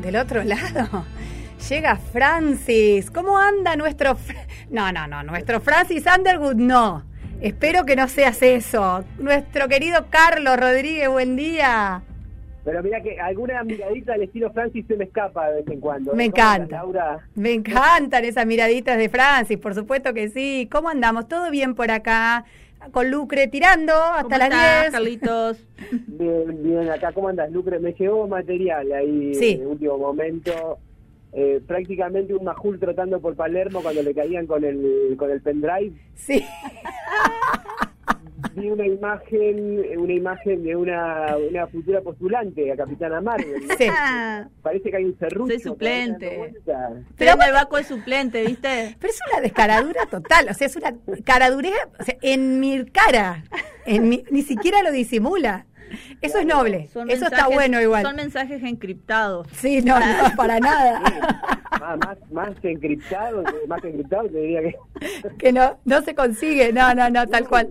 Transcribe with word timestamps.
del 0.00 0.16
otro 0.16 0.42
lado 0.44 1.04
llega 1.68 1.96
Francis. 1.96 3.10
¿Cómo 3.10 3.38
anda 3.38 3.76
nuestro... 3.76 4.16
No, 4.70 4.92
no, 4.92 5.06
no, 5.06 5.22
nuestro 5.24 5.60
Francis 5.60 6.04
Underwood 6.06 6.54
no. 6.54 7.04
Espero 7.40 7.84
que 7.84 7.96
no 7.96 8.08
seas 8.08 8.40
eso. 8.40 9.04
Nuestro 9.18 9.68
querido 9.68 10.06
Carlos 10.10 10.56
Rodríguez, 10.56 11.08
buen 11.08 11.36
día. 11.36 12.02
Pero 12.64 12.82
mira 12.82 13.02
que 13.02 13.20
alguna 13.20 13.62
miradita 13.64 14.14
al 14.14 14.22
estilo 14.22 14.52
Francis 14.52 14.86
se 14.86 14.96
me 14.96 15.04
escapa 15.04 15.50
de 15.50 15.56
vez 15.56 15.68
en 15.68 15.80
cuando. 15.80 16.14
Me 16.14 16.26
encanta. 16.26 16.84
Me 17.34 17.52
encantan 17.52 18.24
esas 18.24 18.46
miraditas 18.46 18.96
de 18.96 19.08
Francis, 19.08 19.58
por 19.58 19.74
supuesto 19.74 20.14
que 20.14 20.28
sí. 20.28 20.68
¿Cómo 20.70 20.88
andamos? 20.88 21.26
¿Todo 21.26 21.50
bien 21.50 21.74
por 21.74 21.90
acá? 21.90 22.44
Con 22.92 23.10
Lucre 23.10 23.46
tirando 23.48 23.92
hasta 23.94 24.38
las 24.38 24.48
10. 24.48 24.92
Carlitos? 24.92 25.58
Bien, 26.06 26.62
bien. 26.62 26.90
Acá, 26.90 27.12
¿cómo 27.12 27.28
andas, 27.28 27.50
Lucre? 27.50 27.78
Me 27.78 27.92
llegó 27.92 28.26
material 28.26 28.92
ahí 28.92 29.32
en 29.34 29.60
el 29.60 29.66
último 29.66 29.98
momento. 29.98 30.78
Eh, 31.32 31.60
prácticamente 31.64 32.34
un 32.34 32.44
majul 32.44 32.80
trotando 32.80 33.20
por 33.20 33.36
Palermo 33.36 33.82
cuando 33.82 34.02
le 34.02 34.12
caían 34.14 34.46
con 34.46 34.64
el, 34.64 35.14
con 35.16 35.30
el 35.30 35.40
pendrive. 35.40 35.92
Sí. 36.16 36.44
vi 38.54 38.70
una 38.70 38.86
imagen 38.86 39.98
una 39.98 40.12
imagen 40.12 40.62
de 40.62 40.76
una, 40.76 41.36
una 41.36 41.66
futura 41.66 42.00
postulante 42.00 42.72
a 42.72 42.76
Capitana 42.76 43.20
Marvel. 43.20 43.62
Sí. 43.78 43.86
Parece 44.62 44.90
que 44.90 44.96
hay 44.96 45.04
un 45.04 45.18
serrucho. 45.18 45.52
Soy 45.52 45.60
suplente. 45.60 46.54
Pero 47.16 47.36
me 47.36 47.50
va 47.50 47.66
con 47.66 47.84
suplente, 47.84 48.44
¿viste? 48.44 48.96
Pero 48.98 49.12
es 49.12 49.20
una 49.30 49.40
descaradura 49.40 50.06
total, 50.06 50.48
o 50.50 50.54
sea, 50.54 50.66
es 50.66 50.76
una 50.76 50.94
caradurez 51.24 51.72
o 51.98 52.02
sea, 52.02 52.16
en 52.22 52.60
mi 52.60 52.84
cara, 52.86 53.44
en 53.86 54.08
ni 54.08 54.42
siquiera 54.42 54.82
lo 54.82 54.92
disimula. 54.92 55.66
Eso 56.20 56.38
es 56.38 56.46
noble, 56.46 56.88
eso 57.08 57.26
está 57.26 57.48
bueno 57.48 57.80
igual. 57.80 58.04
Son 58.04 58.14
mensajes 58.14 58.62
encriptados. 58.62 59.48
Sí, 59.54 59.82
no, 59.82 59.98
no, 59.98 60.36
para 60.36 60.60
nada. 60.60 61.00
más, 61.80 62.18
más, 62.30 62.50
encriptado, 62.62 63.42
más 63.66 63.84
encriptado 63.84 64.28
te 64.28 64.38
diría 64.38 64.60
que... 64.62 64.76
que 65.38 65.52
no, 65.52 65.78
no 65.84 66.02
se 66.02 66.14
consigue, 66.14 66.72
no, 66.72 66.94
no, 66.94 67.10
no, 67.10 67.26
tal 67.26 67.48
cual. 67.48 67.70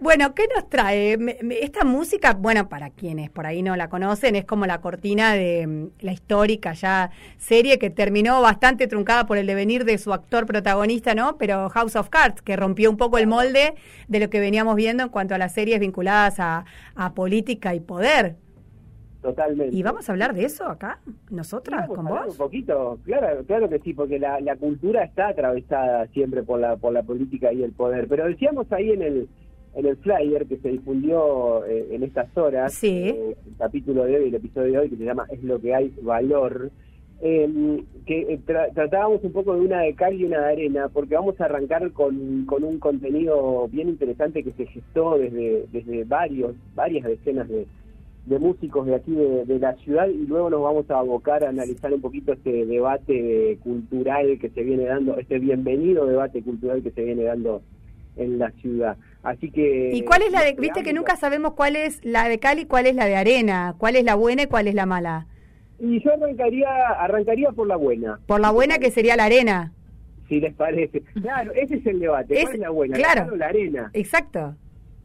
Bueno, 0.00 0.34
¿qué 0.34 0.44
nos 0.54 0.68
trae? 0.68 1.18
Esta 1.60 1.84
música, 1.84 2.34
bueno, 2.34 2.68
para 2.68 2.90
quienes 2.90 3.30
por 3.30 3.46
ahí 3.46 3.62
no 3.62 3.74
la 3.76 3.88
conocen, 3.88 4.36
es 4.36 4.44
como 4.44 4.66
la 4.66 4.80
cortina 4.80 5.34
de 5.34 5.66
mm, 5.66 5.86
la 6.00 6.12
histórica 6.12 6.72
ya 6.74 7.10
serie 7.38 7.78
que 7.78 7.90
terminó 7.90 8.40
bastante 8.40 8.86
truncada 8.86 9.26
por 9.26 9.38
el 9.38 9.46
devenir 9.46 9.84
de 9.84 9.98
su 9.98 10.12
actor 10.12 10.46
protagonista, 10.46 11.14
¿no? 11.14 11.36
Pero 11.38 11.68
House 11.70 11.96
of 11.96 12.08
Cards, 12.08 12.42
que 12.42 12.56
rompió 12.56 12.90
un 12.90 12.96
poco 12.96 13.18
el 13.18 13.26
molde 13.26 13.74
de 14.06 14.20
lo 14.20 14.30
que 14.30 14.40
veníamos 14.40 14.76
viendo 14.76 15.02
en 15.02 15.08
cuanto 15.08 15.34
a 15.34 15.38
las 15.38 15.52
series 15.52 15.80
vinculadas 15.80 16.36
a, 16.38 16.64
política 17.14 17.74
y 17.74 17.80
poder. 17.80 18.36
Totalmente. 19.22 19.74
¿Y 19.74 19.82
vamos 19.82 20.08
a 20.08 20.12
hablar 20.12 20.34
de 20.34 20.44
eso 20.44 20.66
acá, 20.66 21.00
nosotras, 21.30 21.88
con 21.88 22.04
vos? 22.04 22.28
Un 22.28 22.36
poquito, 22.36 22.98
claro, 23.04 23.42
claro 23.44 23.68
que 23.68 23.80
sí, 23.80 23.94
porque 23.94 24.18
la, 24.18 24.38
la 24.40 24.54
cultura 24.56 25.02
está 25.02 25.28
atravesada 25.28 26.06
siempre 26.08 26.42
por 26.42 26.60
la, 26.60 26.76
por 26.76 26.92
la 26.92 27.02
política 27.02 27.52
y 27.52 27.64
el 27.64 27.72
poder. 27.72 28.06
Pero 28.06 28.26
decíamos 28.26 28.70
ahí 28.70 28.92
en 28.92 29.02
el 29.02 29.28
en 29.74 29.86
el 29.86 29.96
flyer 29.96 30.46
que 30.46 30.56
se 30.58 30.70
difundió 30.70 31.64
eh, 31.64 31.88
en 31.90 32.02
estas 32.02 32.36
horas, 32.36 32.82
eh, 32.82 33.36
el 33.46 33.56
capítulo 33.56 34.04
de 34.04 34.16
hoy, 34.16 34.28
el 34.28 34.34
episodio 34.34 34.72
de 34.72 34.78
hoy, 34.78 34.90
que 34.90 34.96
se 34.96 35.04
llama 35.04 35.26
Es 35.30 35.42
lo 35.42 35.60
que 35.60 35.74
hay 35.74 35.92
valor, 36.02 36.70
em, 37.20 37.84
que 38.06 38.20
eh, 38.32 38.40
tratábamos 38.46 39.22
un 39.22 39.32
poco 39.32 39.54
de 39.54 39.60
una 39.60 39.80
de 39.80 39.94
cal 39.94 40.14
y 40.14 40.24
una 40.24 40.40
de 40.40 40.52
arena, 40.52 40.88
porque 40.88 41.14
vamos 41.14 41.40
a 41.40 41.44
arrancar 41.44 41.92
con, 41.92 42.44
con 42.46 42.64
un 42.64 42.78
contenido 42.78 43.68
bien 43.68 43.88
interesante 43.88 44.42
que 44.42 44.52
se 44.52 44.66
gestó 44.66 45.18
desde, 45.18 45.66
desde 45.72 46.04
varios, 46.04 46.54
varias 46.74 47.04
decenas 47.04 47.48
de, 47.48 47.66
de 48.26 48.38
músicos 48.38 48.86
de 48.86 48.94
aquí 48.94 49.12
de, 49.12 49.44
de, 49.44 49.58
la 49.58 49.74
ciudad 49.76 50.08
y 50.08 50.26
luego 50.26 50.50
nos 50.50 50.62
vamos 50.62 50.90
a 50.90 50.98
abocar 50.98 51.44
a 51.44 51.48
analizar 51.48 51.92
un 51.92 52.00
poquito 52.00 52.32
este 52.32 52.66
debate 52.66 53.58
cultural 53.62 54.38
que 54.38 54.50
se 54.50 54.62
viene 54.62 54.84
dando, 54.84 55.16
este 55.18 55.38
bienvenido 55.38 56.04
debate 56.04 56.42
cultural 56.42 56.82
que 56.82 56.90
se 56.90 57.04
viene 57.04 57.24
dando 57.24 57.62
en 58.16 58.38
la 58.38 58.50
ciudad. 58.52 58.96
Así 59.22 59.50
que... 59.50 59.90
¿Y 59.92 60.02
cuál 60.02 60.22
es 60.22 60.32
la 60.32 60.44
de, 60.44 60.52
viste 60.54 60.82
que 60.82 60.92
nunca 60.92 61.16
sabemos 61.16 61.54
cuál 61.54 61.76
es 61.76 62.04
la 62.04 62.28
de 62.28 62.38
cal 62.38 62.58
y 62.58 62.66
cuál 62.66 62.86
es 62.86 62.94
la 62.94 63.06
de 63.06 63.16
arena? 63.16 63.74
¿Cuál 63.78 63.96
es 63.96 64.04
la 64.04 64.14
buena 64.14 64.42
y 64.42 64.46
cuál 64.46 64.68
es 64.68 64.74
la 64.74 64.86
mala? 64.86 65.26
Y 65.78 66.02
yo 66.02 66.12
arrancaría, 66.12 66.68
arrancaría 66.98 67.50
por 67.52 67.66
la 67.66 67.76
buena. 67.76 68.18
Por 68.26 68.40
la 68.40 68.50
buena 68.50 68.78
que 68.78 68.90
sería 68.90 69.16
la 69.16 69.24
arena. 69.24 69.72
Si 70.28 70.40
les 70.40 70.54
parece. 70.54 71.02
Claro, 71.20 71.52
ese 71.52 71.76
es 71.76 71.86
el 71.86 72.00
debate. 72.00 72.42
¿Cuál 72.42 72.54
es 72.54 72.60
la 72.60 72.70
buena? 72.70 72.96
Claro. 72.96 73.36
¿La, 73.36 73.46
arena? 73.46 73.90
Exacto. 73.92 74.56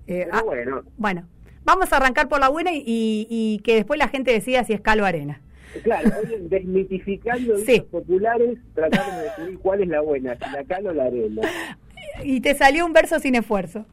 Eh, 0.07 0.27
ah, 0.31 0.41
bueno. 0.43 0.83
Bueno, 0.97 1.27
vamos 1.63 1.93
a 1.93 1.97
arrancar 1.97 2.27
por 2.27 2.39
la 2.39 2.49
buena 2.49 2.71
y, 2.73 2.83
y, 2.85 3.59
que 3.63 3.75
después 3.75 3.97
la 3.97 4.09
gente 4.09 4.31
decida 4.31 4.63
si 4.63 4.73
es 4.73 4.81
cal 4.81 4.99
o 4.99 5.05
arena. 5.05 5.41
Claro, 5.83 6.11
desmitificando 6.41 7.57
sí. 7.57 7.81
populares, 7.89 8.59
tratando 8.75 9.17
de 9.17 9.23
decidir 9.23 9.59
cuál 9.59 9.81
es 9.81 9.87
la 9.87 10.01
buena, 10.01 10.35
si 10.35 10.51
la 10.51 10.63
cal 10.65 10.87
o 10.87 10.93
la 10.93 11.05
arena. 11.05 11.41
Y 12.23 12.41
te 12.41 12.53
salió 12.53 12.85
un 12.85 12.93
verso 12.93 13.19
sin 13.19 13.33
esfuerzo. 13.33 13.87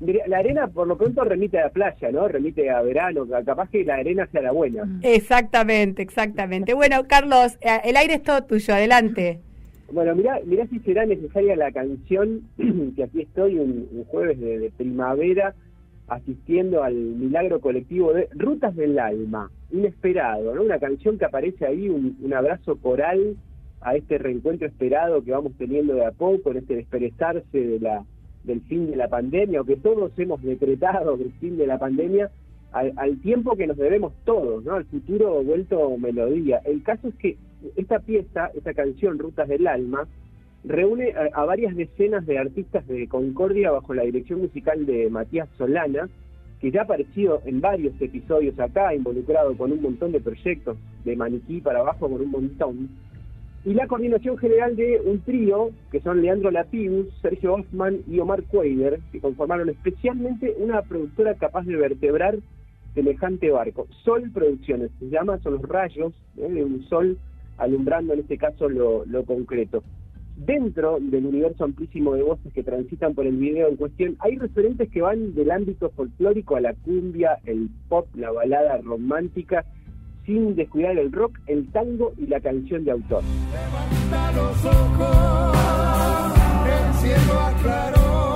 La 0.00 0.38
arena 0.38 0.68
por 0.68 0.86
lo 0.86 0.98
pronto 0.98 1.24
remite 1.24 1.58
a 1.58 1.64
la 1.64 1.70
playa, 1.70 2.10
¿no? 2.12 2.28
Remite 2.28 2.68
a 2.70 2.82
verano, 2.82 3.26
capaz 3.44 3.70
que 3.70 3.84
la 3.84 3.94
arena 3.94 4.26
sea 4.30 4.42
la 4.42 4.52
buena. 4.52 4.84
Exactamente, 5.02 6.02
exactamente. 6.02 6.74
Bueno, 6.74 7.04
Carlos, 7.08 7.56
eh, 7.62 7.80
el 7.84 7.96
aire 7.96 8.14
es 8.14 8.22
todo 8.22 8.44
tuyo, 8.44 8.74
adelante. 8.74 9.40
Bueno, 9.90 10.14
mirá, 10.14 10.40
mirá 10.44 10.66
si 10.66 10.80
será 10.80 11.06
necesaria 11.06 11.56
la 11.56 11.72
canción, 11.72 12.42
que 12.96 13.04
aquí 13.04 13.22
estoy 13.22 13.56
un, 13.56 14.04
jueves 14.08 14.38
de, 14.38 14.70
primavera 14.76 15.54
asistiendo 16.08 16.84
al 16.84 16.94
milagro 16.94 17.60
colectivo 17.60 18.12
de 18.12 18.28
Rutas 18.32 18.76
del 18.76 18.98
Alma, 18.98 19.50
inesperado, 19.72 20.54
¿no? 20.54 20.62
Una 20.62 20.78
canción 20.78 21.18
que 21.18 21.24
aparece 21.24 21.66
ahí, 21.66 21.88
un, 21.88 22.16
un 22.22 22.34
abrazo 22.34 22.76
coral 22.76 23.36
a 23.80 23.96
este 23.96 24.18
reencuentro 24.18 24.66
esperado 24.66 25.22
que 25.22 25.32
vamos 25.32 25.52
teniendo 25.56 25.94
de 25.94 26.04
a 26.04 26.12
poco, 26.12 26.50
en 26.50 26.58
este 26.58 26.76
desperezarse 26.76 27.58
de 27.58 27.80
la 27.80 28.04
del 28.46 28.62
fin 28.62 28.90
de 28.90 28.96
la 28.96 29.08
pandemia, 29.08 29.60
o 29.60 29.64
que 29.64 29.76
todos 29.76 30.12
hemos 30.18 30.42
decretado 30.42 31.16
del 31.16 31.32
fin 31.32 31.56
de 31.56 31.66
la 31.66 31.78
pandemia, 31.78 32.30
al, 32.72 33.18
tiempo 33.20 33.56
que 33.56 33.66
nos 33.66 33.76
debemos 33.76 34.12
todos, 34.24 34.64
¿no? 34.64 34.74
Al 34.74 34.84
futuro 34.84 35.42
vuelto 35.42 35.96
melodía. 35.98 36.60
El 36.64 36.82
caso 36.82 37.08
es 37.08 37.14
que 37.14 37.36
esta 37.76 38.00
pieza, 38.00 38.50
esta 38.54 38.74
canción, 38.74 39.18
Rutas 39.18 39.48
del 39.48 39.66
Alma, 39.66 40.06
reúne 40.64 41.14
a, 41.32 41.44
varias 41.44 41.74
decenas 41.74 42.26
de 42.26 42.38
artistas 42.38 42.86
de 42.86 43.08
Concordia 43.08 43.70
bajo 43.70 43.94
la 43.94 44.02
dirección 44.02 44.40
musical 44.40 44.84
de 44.84 45.08
Matías 45.08 45.48
Solana, 45.56 46.08
que 46.60 46.70
ya 46.70 46.80
ha 46.80 46.84
aparecido 46.84 47.40
en 47.44 47.60
varios 47.60 48.00
episodios 48.00 48.58
acá, 48.58 48.94
involucrado 48.94 49.56
con 49.56 49.72
un 49.72 49.80
montón 49.80 50.12
de 50.12 50.20
proyectos, 50.20 50.76
de 51.04 51.16
maniquí 51.16 51.60
para 51.60 51.80
abajo 51.80 52.08
con 52.10 52.20
un 52.20 52.30
montón 52.30 52.88
y 53.66 53.74
la 53.74 53.88
coordinación 53.88 54.38
general 54.38 54.76
de 54.76 55.02
un 55.04 55.18
trío, 55.22 55.70
que 55.90 56.00
son 56.00 56.22
Leandro 56.22 56.52
Latius, 56.52 57.08
Sergio 57.20 57.54
Hoffman 57.54 57.98
y 58.06 58.20
Omar 58.20 58.44
Cuader, 58.44 59.00
que 59.10 59.20
conformaron 59.20 59.68
especialmente 59.68 60.54
una 60.58 60.82
productora 60.82 61.34
capaz 61.34 61.66
de 61.66 61.74
vertebrar 61.74 62.38
semejante 62.94 63.50
barco. 63.50 63.88
Sol 64.04 64.30
Producciones, 64.32 64.92
se 65.00 65.10
llama, 65.10 65.38
son 65.38 65.54
los 65.54 65.62
rayos 65.62 66.14
¿eh? 66.36 66.48
de 66.48 66.64
un 66.64 66.84
sol 66.84 67.18
alumbrando 67.58 68.12
en 68.12 68.20
este 68.20 68.38
caso 68.38 68.68
lo 68.68 69.24
concreto. 69.24 69.82
Dentro 70.36 70.98
del 71.00 71.26
universo 71.26 71.64
amplísimo 71.64 72.14
de 72.14 72.22
voces 72.22 72.52
que 72.52 72.62
transitan 72.62 73.16
por 73.16 73.26
el 73.26 73.36
video 73.36 73.68
en 73.68 73.76
cuestión, 73.76 74.16
hay 74.20 74.36
referentes 74.36 74.88
que 74.90 75.02
van 75.02 75.34
del 75.34 75.50
ámbito 75.50 75.90
folclórico 75.90 76.54
a 76.54 76.60
la 76.60 76.74
cumbia, 76.74 77.38
el 77.44 77.68
pop, 77.88 78.06
la 78.14 78.30
balada 78.30 78.78
romántica 78.78 79.64
sin 80.26 80.54
descuidar 80.56 80.98
el 80.98 81.10
rock, 81.12 81.38
el 81.46 81.66
tango 81.70 82.12
y 82.18 82.26
la 82.26 82.40
canción 82.40 82.84
de 82.84 82.90
autor. 82.90 83.22
Levanta 83.52 84.32
los 84.32 84.64
ojos, 84.64 85.56
el 86.66 86.94
cielo 86.94 87.40
aclaró, 87.40 88.35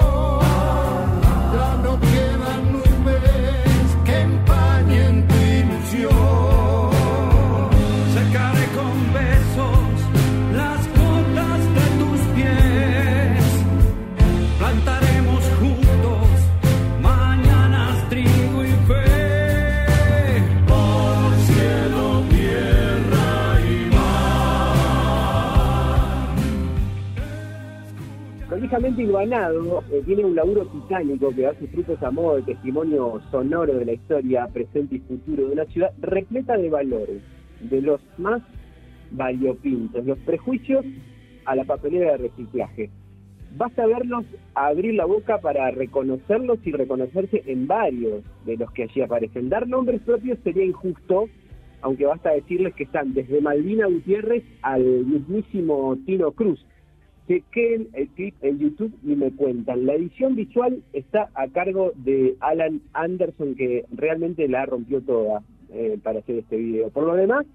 hilvanado, 29.01 29.83
eh, 29.91 30.03
tiene 30.05 30.25
un 30.25 30.35
laburo 30.35 30.67
titánico 30.67 31.31
que 31.35 31.43
da 31.43 31.55
sus 31.59 31.71
frutos 31.71 32.03
a 32.03 32.11
modo 32.11 32.37
de 32.37 32.43
testimonio 32.43 33.21
sonoro 33.31 33.75
de 33.75 33.85
la 33.85 33.93
historia 33.93 34.47
presente 34.49 34.97
y 34.97 35.01
futuro 35.01 35.47
de 35.47 35.53
una 35.53 35.65
ciudad 35.67 35.93
repleta 36.01 36.57
de 36.57 36.71
valores, 36.71 37.23
de 37.61 37.81
los 37.83 38.01
más 38.19 38.43
variopintos, 39.11 40.05
los 40.05 40.19
prejuicios 40.19 40.85
a 41.45 41.57
la 41.57 41.65
papelera 41.65 42.13
de 42.13 42.29
reciclaje. 42.29 42.91
Basta 43.57 43.85
verlos 43.87 44.25
abrir 44.55 44.95
la 44.95 45.07
boca 45.07 45.39
para 45.39 45.71
reconocerlos 45.73 46.59
y 46.65 46.71
reconocerse 46.71 47.43
en 47.47 47.67
varios 47.67 48.23
de 48.47 48.57
los 48.57 48.71
que 48.71 48.85
allí 48.85 49.01
aparecen. 49.01 49.49
Dar 49.49 49.67
nombres 49.67 50.01
propios 50.03 50.39
sería 50.45 50.65
injusto 50.65 51.27
aunque 51.83 52.07
basta 52.07 52.31
decirles 52.31 52.75
que 52.75 52.85
están 52.85 53.15
desde 53.15 53.41
Malvina 53.41 53.87
Gutiérrez 53.87 54.45
al 54.63 54.85
mismísimo 54.85 55.97
Tino 56.05 56.33
Cruz. 56.33 56.65
Chequen 57.29 57.89
el 57.93 58.09
clip 58.09 58.35
en 58.43 58.59
YouTube 58.59 58.93
y 59.05 59.15
me 59.15 59.31
cuentan. 59.31 59.87
La 59.87 59.95
edición 59.95 60.35
visual 60.35 60.83
está 60.93 61.31
a 61.35 61.47
cargo 61.49 61.93
de 61.97 62.37
Alan 62.41 62.81
Anderson, 62.93 63.55
que 63.55 63.85
realmente 63.93 64.49
la 64.49 64.67
rompió 64.67 65.01
toda 65.01 65.43
eh, 65.73 65.99
para 66.03 66.19
hacer 66.19 66.39
este 66.39 66.57
video. 66.57 66.91
Por 66.91 67.05
lo 67.05 67.15
demás, 67.15 67.47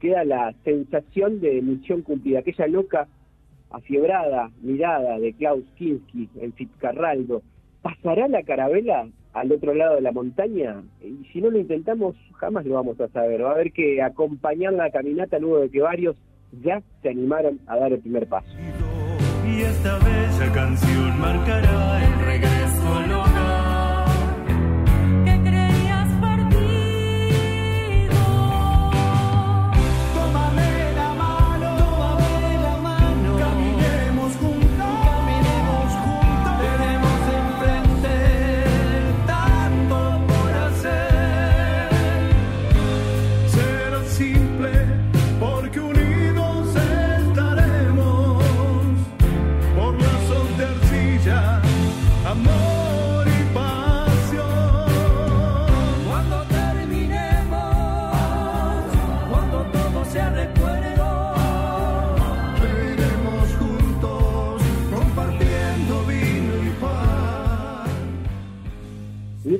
queda 0.00 0.24
la 0.24 0.54
sensación 0.64 1.40
de 1.40 1.60
misión 1.60 2.02
cumplida. 2.02 2.40
Aquella 2.40 2.66
loca, 2.66 3.08
afiebrada 3.70 4.50
mirada 4.62 5.18
de 5.18 5.32
Klaus 5.34 5.64
Kinski 5.76 6.28
en 6.40 6.52
Fitzcarraldo. 6.52 7.42
¿Pasará 7.82 8.28
la 8.28 8.42
carabela 8.42 9.08
al 9.34 9.52
otro 9.52 9.74
lado 9.74 9.96
de 9.96 10.00
la 10.00 10.12
montaña? 10.12 10.82
Y 11.02 11.26
si 11.32 11.40
no 11.40 11.50
lo 11.50 11.58
intentamos, 11.58 12.16
jamás 12.34 12.64
lo 12.64 12.74
vamos 12.74 13.00
a 13.00 13.08
saber. 13.08 13.44
Va 13.44 13.50
a 13.50 13.54
haber 13.54 13.72
que 13.72 14.00
acompañar 14.00 14.72
la 14.72 14.90
caminata 14.90 15.38
luego 15.38 15.60
de 15.60 15.70
que 15.70 15.80
varios 15.80 16.16
ya 16.62 16.82
se 17.02 17.08
animaron 17.08 17.60
a 17.66 17.76
dar 17.76 17.92
el 17.92 18.00
primer 18.00 18.26
paso 18.28 18.54
y 19.56 19.62
esta 19.62 19.98
bella 19.98 20.52
canción 20.52 21.20
marcará 21.20 22.04
el 22.04 22.26
regreso 22.26 22.94
al 22.94 23.12
hogar. 23.12 23.33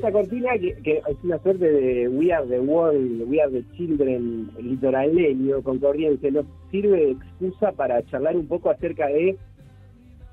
Esta 0.04 0.18
cortina, 0.20 0.50
que, 0.58 0.98
es 0.98 1.16
una 1.22 1.38
suerte 1.38 1.64
de 1.64 2.08
We 2.08 2.30
Are 2.30 2.46
the 2.46 2.60
World, 2.60 3.22
We 3.26 3.40
Are 3.40 3.50
the 3.50 3.64
Children 3.74 4.50
litoraleño, 4.60 5.62
concordiense, 5.62 6.30
nos 6.30 6.44
sirve 6.70 7.06
de 7.06 7.10
excusa 7.12 7.72
para 7.72 8.04
charlar 8.10 8.36
un 8.36 8.46
poco 8.46 8.68
acerca 8.68 9.06
de 9.06 9.38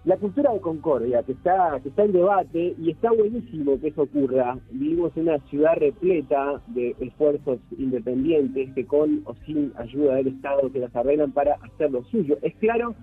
la 0.04 0.18
cultura 0.18 0.52
de 0.52 0.60
Concordia, 0.60 1.24
que 1.24 1.32
está, 1.32 1.80
que 1.82 1.88
está 1.88 2.04
en 2.04 2.12
debate 2.12 2.76
y 2.78 2.92
está 2.92 3.14
buenísimo 3.14 3.80
que 3.80 3.88
eso 3.90 4.02
ocurra. 4.02 4.58
Vivimos 4.72 5.16
en 5.16 5.30
una 5.30 5.40
ciudad 5.50 5.78
repleta 5.78 6.62
de 6.68 6.94
esfuerzos 7.00 7.60
independientes 7.78 8.74
que 8.74 8.86
con 8.86 9.22
o 9.24 9.36
sin 9.46 9.72
ayuda 9.78 10.16
del 10.16 10.28
Estado 10.28 10.70
se 10.70 10.80
las 10.80 10.94
arreglan 10.94 11.32
para 11.32 11.56
hacer 11.62 11.92
lo 11.92 12.04
suyo. 12.04 12.38
Es 12.42 12.56
claro 12.56 12.94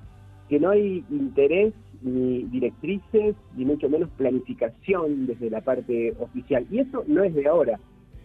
que 0.51 0.61
no 0.61 0.69
hay 0.69 1.03
interés 1.09 1.73
ni 2.03 2.45
directrices, 2.45 3.35
ni 3.57 3.65
mucho 3.65 3.89
menos 3.89 4.09
planificación 4.11 5.27
desde 5.27 5.51
la 5.51 5.61
parte 5.61 6.15
oficial. 6.19 6.67
Y 6.71 6.81
eso 6.81 7.05
no 7.07 7.25
es 7.25 7.35
de 7.35 7.49
ahora, 7.49 7.79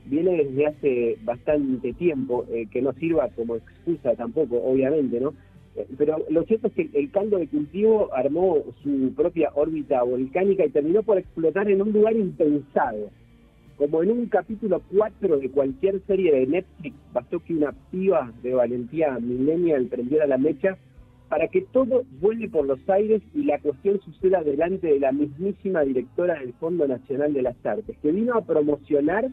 viene 0.06 0.44
desde 0.44 0.68
hace 0.68 1.18
bastante 1.24 1.94
tiempo, 1.94 2.46
eh, 2.52 2.68
que 2.72 2.82
no 2.82 2.94
sirva 2.94 3.30
como 3.30 3.56
excusa 3.56 4.16
tampoco, 4.16 4.58
obviamente, 4.64 5.20
¿no? 5.20 5.34
Eh, 5.76 5.88
pero 5.98 6.18
lo 6.30 6.44
cierto 6.44 6.68
es 6.68 6.74
que 6.74 6.90
el 6.94 7.10
caldo 7.12 7.40
de 7.40 7.48
cultivo 7.48 8.14
armó 8.14 8.64
su 8.84 9.14
propia 9.16 9.52
órbita 9.56 10.04
volcánica 10.04 10.66
y 10.66 10.70
terminó 10.70 11.04
por 11.04 11.18
explotar 11.18 11.70
en 11.70 11.82
un 11.82 11.92
lugar 11.92 12.16
impensado. 12.16 13.10
Como 13.78 14.04
en 14.04 14.12
un 14.12 14.28
capítulo 14.28 14.82
4 14.96 15.40
de 15.40 15.50
cualquier 15.50 16.00
serie 16.06 16.32
de 16.32 16.48
Netflix, 16.48 16.96
bastó 17.12 17.40
que 17.40 17.56
una 17.56 17.74
piba 17.92 18.32
de 18.44 18.54
valentía 18.54 19.18
millennial 19.20 19.88
prendiera 19.88 20.28
la 20.28 20.38
mecha 20.38 20.78
para 21.34 21.48
que 21.48 21.62
todo 21.62 22.04
vuele 22.22 22.48
por 22.48 22.68
los 22.68 22.88
aires 22.88 23.24
y 23.34 23.46
la 23.46 23.58
cuestión 23.58 24.00
suceda 24.02 24.44
delante 24.44 24.86
de 24.86 25.00
la 25.00 25.12
mismísima 25.12 25.82
directora 25.82 26.36
del 26.36 26.54
Fondo 26.54 26.88
Nacional 26.88 27.34
de 27.34 27.42
las 27.42 27.56
Artes, 27.66 27.98
que 28.04 28.12
vino 28.12 28.36
a 28.36 28.46
promocionar 28.46 29.26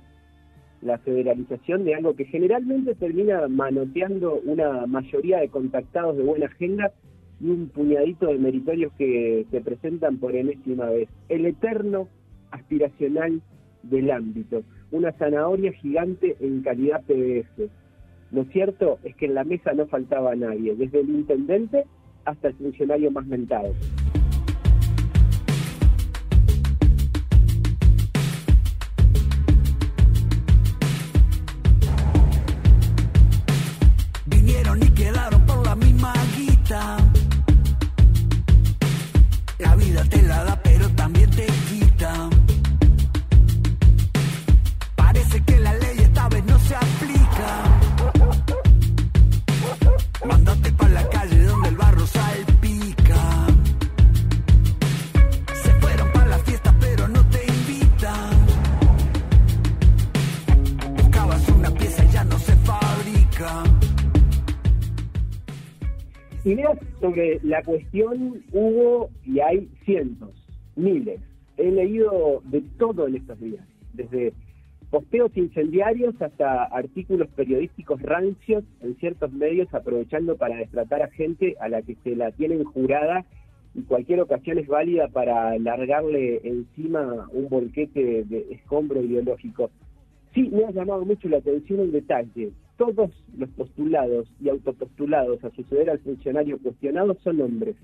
la 0.80 0.96
federalización 0.96 1.84
de 1.84 1.96
algo 1.96 2.16
que 2.16 2.24
generalmente 2.24 2.94
termina 2.94 3.46
manoteando 3.48 4.40
una 4.46 4.86
mayoría 4.86 5.40
de 5.40 5.50
contactados 5.50 6.16
de 6.16 6.22
buena 6.22 6.46
agenda 6.46 6.90
y 7.38 7.50
un 7.50 7.68
puñadito 7.68 8.28
de 8.28 8.38
meritorios 8.38 8.94
que 8.96 9.44
se 9.50 9.60
presentan 9.60 10.16
por 10.16 10.34
enésima 10.34 10.86
vez. 10.86 11.10
El 11.28 11.44
eterno 11.44 12.08
aspiracional 12.50 13.42
del 13.82 14.10
ámbito, 14.10 14.62
una 14.90 15.12
zanahoria 15.12 15.70
gigante 15.74 16.34
en 16.40 16.62
calidad 16.62 17.02
PDF 17.02 17.68
lo 18.32 18.44
cierto 18.44 18.98
es 19.02 19.16
que 19.16 19.26
en 19.26 19.34
la 19.34 19.44
mesa 19.44 19.72
no 19.72 19.86
faltaba 19.86 20.34
nadie, 20.36 20.74
desde 20.76 21.00
el 21.00 21.10
intendente 21.10 21.84
hasta 22.24 22.48
el 22.48 22.54
funcionario 22.54 23.10
más 23.10 23.26
mentado. 23.26 23.74
Sobre 67.10 67.40
la 67.42 67.62
cuestión 67.62 68.42
hubo 68.52 69.10
y 69.24 69.40
hay 69.40 69.68
cientos, 69.84 70.30
miles. 70.76 71.20
He 71.56 71.70
leído 71.70 72.40
de 72.44 72.62
todo 72.78 73.08
en 73.08 73.16
estos 73.16 73.38
días, 73.40 73.66
desde 73.94 74.32
posteos 74.90 75.36
incendiarios 75.36 76.14
hasta 76.20 76.64
artículos 76.64 77.28
periodísticos 77.34 78.00
rancios 78.02 78.64
en 78.80 78.96
ciertos 78.96 79.32
medios 79.32 79.72
aprovechando 79.74 80.36
para 80.36 80.56
destratar 80.56 81.02
a 81.02 81.10
gente 81.10 81.56
a 81.60 81.68
la 81.68 81.82
que 81.82 81.96
se 82.04 82.14
la 82.14 82.30
tienen 82.32 82.64
jurada 82.64 83.24
y 83.74 83.82
cualquier 83.82 84.20
ocasión 84.20 84.58
es 84.58 84.66
válida 84.66 85.08
para 85.08 85.58
largarle 85.58 86.40
encima 86.44 87.28
un 87.32 87.48
bolquete 87.48 88.24
de 88.24 88.46
escombro 88.50 89.02
ideológico. 89.02 89.70
Sí, 90.34 90.48
me 90.52 90.64
ha 90.64 90.70
llamado 90.70 91.04
mucho 91.04 91.28
la 91.28 91.38
atención 91.38 91.80
un 91.80 91.92
detalle. 91.92 92.52
Todos 92.80 93.10
los 93.36 93.50
postulados 93.50 94.26
y 94.40 94.48
autopostulados 94.48 95.44
a 95.44 95.50
suceder 95.50 95.90
al 95.90 95.98
funcionario 95.98 96.58
cuestionado 96.58 97.14
son 97.22 97.42
hombres. 97.42 97.76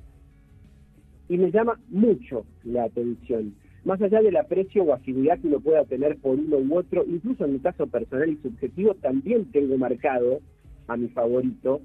Y 1.28 1.36
me 1.36 1.50
llama 1.50 1.78
mucho 1.90 2.46
la 2.64 2.84
atención 2.84 3.54
más 3.84 4.00
allá 4.00 4.22
del 4.22 4.38
aprecio 4.38 4.84
o 4.84 4.94
afinidad 4.94 5.38
que 5.38 5.48
uno 5.48 5.60
pueda 5.60 5.84
tener 5.84 6.16
por 6.16 6.38
uno 6.38 6.56
u 6.56 6.78
otro, 6.78 7.04
incluso 7.06 7.44
en 7.44 7.52
mi 7.52 7.58
caso 7.58 7.86
personal 7.86 8.30
y 8.30 8.36
subjetivo, 8.38 8.94
también 8.94 9.44
tengo 9.52 9.76
marcado 9.76 10.40
a 10.88 10.96
mi 10.96 11.08
favorito, 11.08 11.82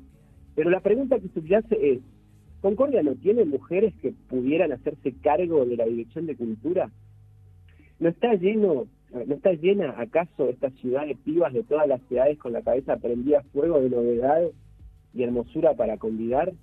pero 0.55 0.69
la 0.69 0.79
pregunta 0.79 1.19
que 1.19 1.27
subyace 1.27 1.77
es, 1.79 1.99
¿Concordia 2.61 3.03
no 3.03 3.15
tiene 3.15 3.43
mujeres 3.43 3.93
que 4.01 4.13
pudieran 4.29 4.71
hacerse 4.71 5.13
cargo 5.21 5.65
de 5.65 5.75
la 5.75 5.85
dirección 5.85 6.27
de 6.27 6.37
cultura? 6.37 6.89
¿No 7.99 8.07
está 8.07 8.35
lleno, 8.35 8.87
no 9.13 9.35
está 9.35 9.53
llena 9.53 9.95
acaso 9.97 10.49
esta 10.49 10.69
ciudad 10.71 11.05
de 11.05 11.15
de 11.15 11.63
todas 11.63 11.87
las 11.87 12.01
ciudades 12.07 12.37
con 12.37 12.53
la 12.53 12.61
cabeza 12.61 12.97
prendida 12.97 13.39
a 13.39 13.43
fuego 13.43 13.79
de 13.81 13.89
novedad 13.89 14.41
y 15.13 15.23
hermosura 15.23 15.73
para 15.73 15.97
convidar? 15.97 16.53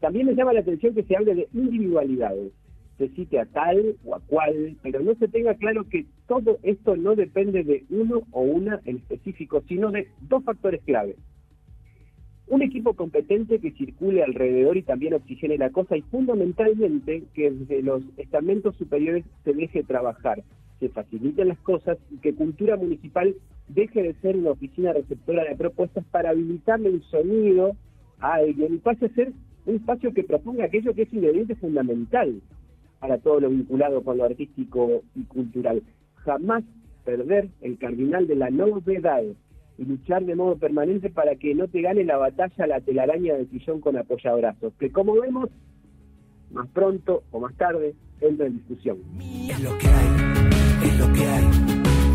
También 0.00 0.26
me 0.26 0.34
llama 0.34 0.52
la 0.52 0.60
atención 0.60 0.94
que 0.94 1.04
se 1.04 1.16
hable 1.16 1.34
de 1.34 1.48
individualidades, 1.54 2.52
se 2.98 3.08
cite 3.10 3.40
a 3.40 3.46
tal 3.46 3.96
o 4.04 4.14
a 4.14 4.20
cual, 4.20 4.76
pero 4.82 5.00
no 5.00 5.14
se 5.14 5.28
tenga 5.28 5.54
claro 5.54 5.88
que 5.88 6.06
todo 6.26 6.58
esto 6.62 6.96
no 6.96 7.14
depende 7.14 7.64
de 7.64 7.84
uno 7.90 8.22
o 8.30 8.42
una 8.42 8.80
en 8.84 8.96
específico, 8.96 9.62
sino 9.68 9.90
de 9.90 10.08
dos 10.20 10.44
factores 10.44 10.82
clave. 10.84 11.16
Un 12.48 12.62
equipo 12.62 12.94
competente 12.94 13.58
que 13.58 13.72
circule 13.72 14.22
alrededor 14.22 14.76
y 14.76 14.82
también 14.82 15.14
oxigene 15.14 15.58
la 15.58 15.70
cosa 15.70 15.96
y 15.96 16.02
fundamentalmente 16.02 17.24
que 17.34 17.50
desde 17.50 17.82
los 17.82 18.02
estamentos 18.18 18.76
superiores 18.76 19.24
se 19.44 19.52
deje 19.52 19.82
trabajar, 19.82 20.44
se 20.80 20.88
faciliten 20.88 21.48
las 21.48 21.58
cosas 21.58 21.98
y 22.10 22.18
que 22.18 22.34
cultura 22.34 22.76
municipal 22.76 23.34
deje 23.68 24.02
de 24.02 24.14
ser 24.14 24.36
una 24.36 24.50
oficina 24.50 24.92
receptora 24.92 25.44
de 25.44 25.56
propuestas 25.56 26.04
para 26.10 26.30
habilitarle 26.30 26.90
el 26.90 27.02
sonido 27.04 27.76
a 28.20 28.34
alguien 28.34 28.74
y 28.74 28.78
pase 28.78 29.06
a 29.06 29.14
ser 29.14 29.32
un 29.66 29.76
espacio 29.76 30.12
que 30.12 30.24
proponga 30.24 30.64
aquello 30.64 30.94
que 30.94 31.02
es 31.02 31.12
ingrediente 31.12 31.54
fundamental 31.56 32.40
para 33.00 33.18
todo 33.18 33.40
lo 33.40 33.50
vinculado 33.50 34.02
con 34.02 34.18
lo 34.18 34.24
artístico 34.24 35.02
y 35.14 35.24
cultural. 35.24 35.82
Jamás 36.16 36.64
perder 37.04 37.48
el 37.60 37.78
cardinal 37.78 38.26
de 38.26 38.36
la 38.36 38.50
novedad 38.50 39.22
y 39.78 39.84
luchar 39.84 40.24
de 40.24 40.34
modo 40.34 40.56
permanente 40.56 41.10
para 41.10 41.36
que 41.36 41.54
no 41.54 41.68
te 41.68 41.82
gane 41.82 42.04
la 42.04 42.16
batalla 42.16 42.66
la 42.66 42.80
telaraña 42.80 43.34
del 43.34 43.50
sillón 43.50 43.80
con 43.80 43.96
apoyabrazos, 43.96 44.72
que 44.78 44.90
como 44.90 45.14
vemos, 45.20 45.50
más 46.50 46.68
pronto 46.68 47.22
o 47.30 47.40
más 47.40 47.54
tarde 47.56 47.94
entra 48.20 48.46
en 48.46 48.54
discusión. 48.54 48.98
Es 49.20 49.60
lo 49.62 49.76
que 49.78 49.88
hay, 49.88 50.15
lo 51.06 51.12
que 51.12 51.28
hay, 51.28 51.48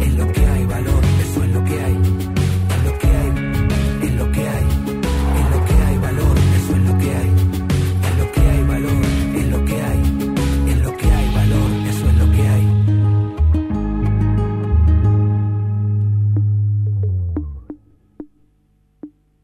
es 0.01 0.13
lo 0.15 0.31
que 0.31 0.45
hay 0.45 0.65
valor, 0.65 1.03
eso 1.21 1.43
es 1.43 1.51
lo 1.51 1.63
que 1.63 1.81
hay. 1.81 1.95
Es 2.71 2.83
lo 2.83 2.99
que 2.99 3.07
hay, 3.07 3.29
es 4.07 4.13
lo 4.15 4.31
que 4.31 4.49
hay, 4.49 4.65
es 5.39 5.49
lo 5.51 5.65
que 5.65 5.73
hay 5.73 5.97
valor, 5.97 6.37
eso 6.57 6.75
es 6.75 6.81
lo 6.89 6.97
que 6.97 7.15
hay. 7.15 7.29
Es 8.07 8.17
lo 8.17 8.31
que 8.31 8.41
hay 8.41 8.63
valor, 8.63 9.05
es 9.35 9.47
lo 9.47 9.65
que 9.65 9.81
hay, 9.81 10.01
es 10.71 10.77
lo 10.81 10.97
que 10.97 11.11
hay 11.11 11.35
valor, 11.35 11.71
eso 11.87 12.09
es 12.09 12.15
lo 12.17 12.31
que 12.31 12.47
hay. 12.47 12.67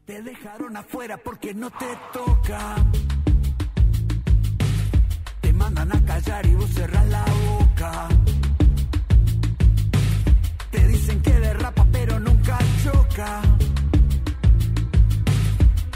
Te 0.04 0.22
dejaron 0.22 0.76
afuera 0.76 1.16
porque 1.16 1.54
no 1.54 1.70
te 1.70 1.98
toca. 2.12 2.76
Te 5.40 5.52
mandan 5.52 5.92
a 5.96 6.04
callar 6.04 6.46
y 6.46 6.54
vos 6.54 6.70
cerrás 6.70 7.08
la 7.08 7.24
boca. 7.24 8.17
Choca. 13.18 13.42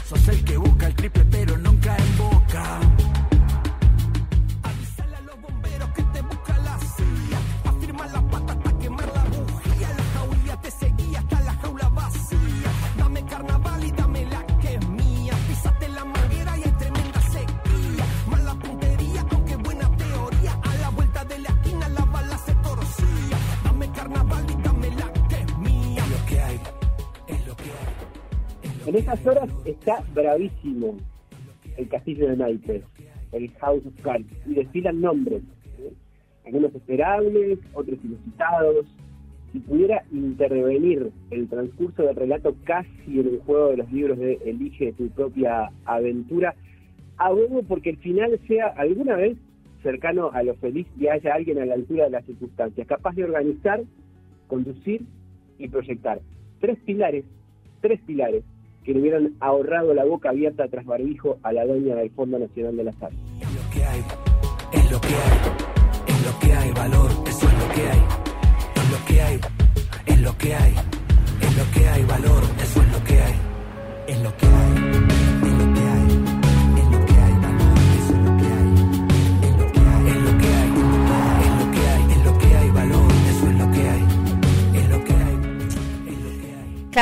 Sos 0.07 0.27
el 0.27 0.43
que 0.43 0.57
busca 0.57 0.87
el 0.87 0.95
triple 0.95 1.25
pero 1.31 1.57
nunca 1.57 1.95
en 1.95 2.17
boca. 2.17 2.92
En 29.03 29.09
esas 29.09 29.27
horas 29.27 29.49
está 29.65 30.01
bravísimo 30.13 30.95
el 31.75 31.89
castillo 31.89 32.29
de 32.29 32.37
naipes, 32.37 32.83
el 33.33 33.51
House 33.55 33.85
of 33.85 34.01
Cards, 34.01 34.25
y 34.45 34.53
desfilan 34.53 35.01
nombres, 35.01 35.43
¿eh? 35.79 35.91
algunos 36.45 36.73
esperables, 36.73 37.59
otros 37.73 37.99
inusitados. 38.01 38.85
Si 39.51 39.59
pudiera 39.59 40.05
intervenir 40.13 41.11
el 41.31 41.49
transcurso 41.49 42.03
del 42.03 42.15
relato 42.15 42.55
casi 42.63 43.19
en 43.19 43.27
el 43.27 43.39
juego 43.39 43.71
de 43.71 43.77
los 43.77 43.91
libros 43.91 44.17
de 44.19 44.39
Elige 44.45 44.93
tu 44.93 45.09
propia 45.09 45.69
aventura, 45.83 46.55
abogo 47.17 47.61
porque 47.63 47.89
el 47.89 47.97
final 47.97 48.39
sea 48.47 48.67
alguna 48.67 49.17
vez 49.17 49.37
cercano 49.81 50.31
a 50.31 50.43
lo 50.43 50.55
feliz 50.55 50.87
y 50.97 51.07
haya 51.07 51.33
alguien 51.33 51.59
a 51.59 51.65
la 51.65 51.73
altura 51.73 52.05
de 52.05 52.11
las 52.11 52.25
circunstancias, 52.25 52.87
capaz 52.87 53.15
de 53.15 53.25
organizar, 53.25 53.83
conducir 54.47 55.01
y 55.59 55.67
proyectar. 55.67 56.21
Tres 56.61 56.79
pilares, 56.85 57.25
tres 57.81 57.99
pilares 58.07 58.45
que 58.83 58.93
le 58.93 59.01
hubieran 59.01 59.33
ahorrado 59.39 59.93
la 59.93 60.03
boca 60.05 60.29
abierta 60.29 60.67
tras 60.67 60.85
barbijo 60.85 61.37
a 61.43 61.53
la 61.53 61.65
doña 61.65 61.95
del 61.95 62.11
Fondo 62.11 62.37
Nacional 62.39 62.75
de 62.77 62.83
las 62.83 63.01
Artes. 63.01 63.19
Es 63.39 63.53
lo 63.53 63.69
que 63.71 63.83
hay, 63.85 63.99
es 64.73 64.91
lo 64.91 65.01
que 65.01 65.07
hay, 65.07 65.39
es 66.07 66.25
lo 66.25 66.39
que 66.39 66.53
hay, 66.53 66.71
valor, 66.71 67.11
eso 67.27 67.47
es 67.47 67.53
lo 67.53 67.73
que 67.73 67.81
hay. 67.81 68.03
Es 68.75 68.91
lo 68.91 69.05
que 69.05 69.21
hay, 69.21 69.39
es 70.05 70.21
lo 70.21 70.37
que 70.37 70.55
hay, 70.55 70.73
es 71.41 71.57
lo 71.57 71.71
que 71.71 71.87
hay, 71.87 72.03
valor, 72.03 72.43
eso 72.61 72.81
es 72.81 72.91
lo 72.91 73.03
que 73.03 73.21
hay. 73.21 73.33
Es 74.07 74.21
lo 74.21 74.37
que 74.37 74.45
hay, 74.45 75.22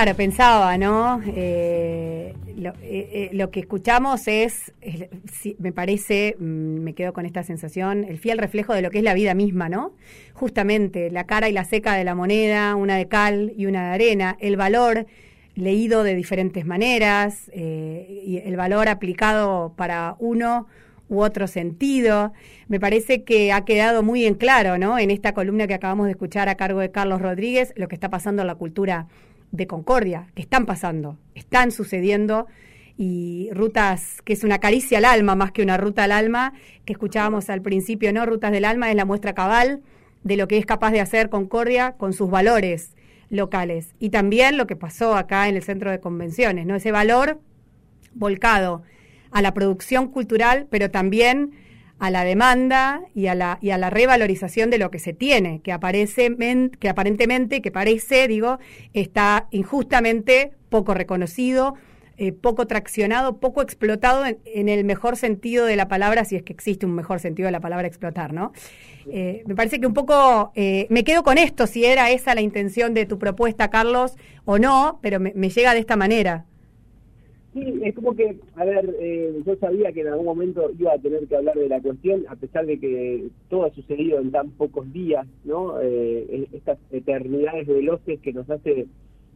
Claro, 0.01 0.17
pensaba, 0.17 0.79
¿no? 0.79 1.21
Eh, 1.27 2.33
lo, 2.57 2.71
eh, 2.71 2.73
eh, 2.81 3.29
lo 3.33 3.51
que 3.51 3.59
escuchamos 3.59 4.27
es, 4.27 4.73
sí, 5.31 5.55
me 5.59 5.71
parece, 5.71 6.35
mm, 6.39 6.43
me 6.43 6.95
quedo 6.95 7.13
con 7.13 7.27
esta 7.27 7.43
sensación, 7.43 8.03
el 8.05 8.17
fiel 8.17 8.39
reflejo 8.39 8.73
de 8.73 8.81
lo 8.81 8.89
que 8.89 8.97
es 8.97 9.03
la 9.03 9.13
vida 9.13 9.35
misma, 9.35 9.69
¿no? 9.69 9.93
Justamente, 10.33 11.11
la 11.11 11.27
cara 11.27 11.49
y 11.49 11.53
la 11.53 11.65
seca 11.65 11.93
de 11.93 12.03
la 12.03 12.15
moneda, 12.15 12.75
una 12.75 12.97
de 12.97 13.07
cal 13.07 13.53
y 13.55 13.67
una 13.67 13.89
de 13.89 13.93
arena, 13.93 14.37
el 14.39 14.57
valor 14.57 15.05
leído 15.53 16.01
de 16.01 16.15
diferentes 16.15 16.65
maneras, 16.65 17.51
y 17.53 18.41
el 18.43 18.57
valor 18.57 18.89
aplicado 18.89 19.73
para 19.77 20.15
uno 20.17 20.65
u 21.09 21.21
otro 21.21 21.45
sentido. 21.45 22.33
Me 22.69 22.79
parece 22.79 23.23
que 23.23 23.51
ha 23.51 23.65
quedado 23.65 24.01
muy 24.01 24.25
en 24.25 24.33
claro, 24.33 24.79
¿no? 24.79 24.97
En 24.97 25.11
esta 25.11 25.33
columna 25.33 25.67
que 25.67 25.75
acabamos 25.75 26.05
de 26.07 26.13
escuchar 26.13 26.49
a 26.49 26.55
cargo 26.55 26.79
de 26.79 26.89
Carlos 26.89 27.21
Rodríguez, 27.21 27.71
lo 27.75 27.87
que 27.87 27.95
está 27.95 28.09
pasando 28.09 28.41
en 28.41 28.47
la 28.47 28.55
cultura 28.55 29.07
de 29.51 29.67
Concordia, 29.67 30.27
que 30.35 30.41
están 30.41 30.65
pasando, 30.65 31.17
están 31.35 31.71
sucediendo 31.71 32.47
y 32.97 33.49
rutas 33.51 34.21
que 34.23 34.33
es 34.33 34.43
una 34.43 34.59
caricia 34.59 34.99
al 34.99 35.05
alma 35.05 35.35
más 35.35 35.51
que 35.51 35.63
una 35.63 35.77
ruta 35.77 36.03
al 36.03 36.11
alma 36.11 36.53
que 36.85 36.93
escuchábamos 36.93 37.49
al 37.49 37.61
principio, 37.61 38.13
¿no? 38.13 38.25
Rutas 38.25 38.51
del 38.51 38.65
alma 38.65 38.89
es 38.89 38.95
la 38.95 39.05
muestra 39.05 39.33
cabal 39.33 39.81
de 40.23 40.37
lo 40.37 40.47
que 40.47 40.57
es 40.57 40.65
capaz 40.65 40.91
de 40.91 41.01
hacer 41.01 41.29
Concordia 41.29 41.93
con 41.93 42.13
sus 42.13 42.29
valores 42.29 42.95
locales 43.29 43.95
y 43.99 44.09
también 44.09 44.57
lo 44.57 44.67
que 44.67 44.75
pasó 44.75 45.15
acá 45.15 45.47
en 45.47 45.55
el 45.55 45.63
centro 45.63 45.89
de 45.89 45.99
convenciones, 45.99 46.65
¿no? 46.65 46.75
Ese 46.75 46.91
valor 46.91 47.39
volcado 48.13 48.83
a 49.31 49.41
la 49.41 49.53
producción 49.53 50.09
cultural, 50.09 50.67
pero 50.69 50.91
también 50.91 51.51
a 52.01 52.09
la 52.09 52.23
demanda 52.23 53.03
y 53.13 53.27
a 53.27 53.35
la, 53.35 53.59
y 53.61 53.69
a 53.69 53.77
la 53.77 53.91
revalorización 53.91 54.71
de 54.71 54.79
lo 54.79 54.89
que 54.89 54.97
se 54.97 55.13
tiene, 55.13 55.61
que, 55.61 55.71
aparece, 55.71 56.35
que 56.79 56.89
aparentemente, 56.89 57.61
que 57.61 57.71
parece, 57.71 58.27
digo, 58.27 58.57
está 58.93 59.47
injustamente 59.51 60.51
poco 60.69 60.95
reconocido, 60.95 61.75
eh, 62.17 62.31
poco 62.31 62.65
traccionado, 62.65 63.37
poco 63.37 63.61
explotado 63.61 64.25
en, 64.25 64.67
el 64.67 64.83
mejor 64.83 65.15
sentido 65.15 65.67
de 65.67 65.75
la 65.75 65.87
palabra, 65.87 66.25
si 66.25 66.35
es 66.35 66.41
que 66.41 66.53
existe 66.53 66.87
un 66.87 66.95
mejor 66.95 67.19
sentido 67.19 67.45
de 67.45 67.51
la 67.51 67.59
palabra 67.59 67.87
explotar, 67.87 68.33
¿no? 68.33 68.51
Eh, 69.07 69.43
me 69.45 69.53
parece 69.53 69.79
que 69.79 69.85
un 69.85 69.93
poco, 69.93 70.51
eh, 70.55 70.87
me 70.89 71.03
quedo 71.03 71.21
con 71.21 71.37
esto, 71.37 71.67
si 71.67 71.85
era 71.85 72.09
esa 72.09 72.33
la 72.33 72.41
intención 72.41 72.95
de 72.95 73.05
tu 73.05 73.19
propuesta, 73.19 73.69
Carlos, 73.69 74.15
o 74.45 74.57
no, 74.57 74.97
pero 75.03 75.19
me 75.19 75.49
llega 75.49 75.75
de 75.75 75.79
esta 75.79 75.97
manera. 75.97 76.45
Sí, 77.53 77.81
es 77.83 77.93
como 77.95 78.15
que, 78.15 78.37
a 78.55 78.63
ver, 78.63 78.95
eh, 78.99 79.41
yo 79.45 79.55
sabía 79.57 79.91
que 79.91 80.01
en 80.01 80.07
algún 80.07 80.25
momento 80.25 80.71
iba 80.79 80.93
a 80.93 80.97
tener 80.99 81.27
que 81.27 81.35
hablar 81.35 81.55
de 81.55 81.67
la 81.67 81.81
cuestión, 81.81 82.23
a 82.29 82.35
pesar 82.37 82.65
de 82.65 82.79
que 82.79 83.27
todo 83.49 83.65
ha 83.65 83.71
sucedido 83.71 84.19
en 84.19 84.31
tan 84.31 84.51
pocos 84.51 84.91
días, 84.93 85.27
¿no? 85.43 85.79
Eh, 85.81 86.47
estas 86.53 86.79
eternidades 86.91 87.67
veloces 87.67 88.21
que 88.21 88.31
nos 88.31 88.49
hace 88.49 88.87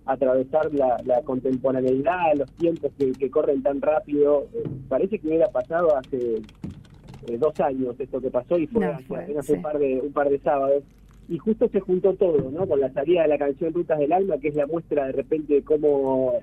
atravesar 0.06 0.74
la, 0.74 1.02
la 1.06 1.24
contemporaneidad, 1.24 2.36
los 2.38 2.52
tiempos 2.54 2.92
que, 2.98 3.12
que 3.14 3.30
corren 3.30 3.62
tan 3.64 3.82
rápido. 3.82 4.48
Eh, 4.54 4.64
parece 4.88 5.20
que 5.20 5.28
hubiera 5.28 5.48
pasado 5.50 5.98
hace 5.98 6.36
eh, 7.28 7.38
dos 7.38 7.60
años 7.60 8.00
esto 8.00 8.22
que 8.22 8.30
pasó 8.30 8.58
y 8.58 8.68
fue 8.68 8.86
No, 8.86 8.92
hace 9.38 9.42
sí. 9.42 9.54
un 9.54 9.62
par 9.62 9.78
de 9.80 10.00
un 10.02 10.14
par 10.14 10.30
de 10.30 10.40
sábados 10.40 10.84
y 11.28 11.40
justo 11.40 11.68
se 11.70 11.80
juntó 11.80 12.14
todo, 12.14 12.52
¿no? 12.52 12.68
Con 12.68 12.80
la 12.80 12.94
salida 12.94 13.24
de 13.24 13.30
la 13.30 13.40
canción 13.40 13.74
Rutas 13.74 13.98
del 13.98 14.14
Alma, 14.14 14.38
que 14.38 14.50
es 14.50 14.56
la 14.56 14.68
muestra 14.68 15.08
de 15.08 15.12
repente 15.14 15.56
de 15.56 15.64
cómo 15.64 16.34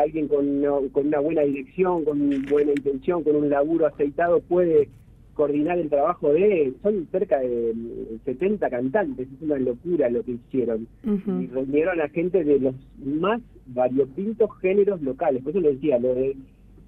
alguien 0.00 0.28
con 0.28 0.48
una, 0.48 0.90
con 0.92 1.06
una 1.06 1.20
buena 1.20 1.42
dirección, 1.42 2.04
con 2.04 2.42
buena 2.50 2.72
intención, 2.72 3.22
con 3.22 3.36
un 3.36 3.50
laburo 3.50 3.86
aceitado 3.86 4.40
puede 4.40 4.88
coordinar 5.34 5.78
el 5.78 5.90
trabajo 5.90 6.32
de... 6.32 6.72
Son 6.82 7.06
cerca 7.10 7.40
de 7.40 7.72
mm, 7.74 8.24
70 8.24 8.70
cantantes, 8.70 9.28
es 9.28 9.42
una 9.42 9.58
locura 9.58 10.08
lo 10.08 10.22
que 10.22 10.32
hicieron. 10.32 10.86
Y 11.04 11.46
reunieron 11.48 12.00
a 12.00 12.08
gente 12.08 12.44
de 12.44 12.60
los 12.60 12.74
más 13.04 13.40
variopintos 13.66 14.50
géneros 14.60 15.02
locales. 15.02 15.42
Por 15.42 15.50
eso 15.50 15.60
lo 15.60 15.72
decía, 15.72 15.98
lo 15.98 16.14
de 16.14 16.36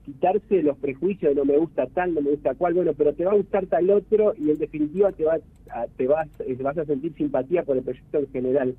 quitarse 0.05 0.63
los 0.63 0.79
prejuicios 0.79 1.35
de 1.35 1.41
no 1.41 1.45
me 1.45 1.59
gusta 1.59 1.87
tal, 1.89 2.15
no 2.15 2.21
me 2.21 2.31
gusta 2.31 2.55
cual, 2.55 2.75
bueno, 2.75 2.93
pero 2.97 3.13
te 3.13 3.25
va 3.25 3.33
a 3.33 3.37
gustar 3.37 3.67
tal 3.67 3.91
otro 3.91 4.35
y 4.39 4.51
en 4.51 4.59
definitiva 4.59 5.11
te 5.11 5.25
vas 5.25 5.41
a, 5.69 5.87
te 5.97 6.07
vas, 6.07 6.29
eh, 6.39 6.57
vas 6.61 6.79
a 6.79 6.85
sentir 6.85 7.13
simpatía 7.15 7.65
por 7.65 7.77
el 7.77 7.83
proyecto 7.83 8.19
en 8.19 8.29
general. 8.29 8.77